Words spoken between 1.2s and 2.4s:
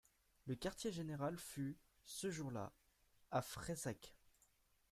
fut, ce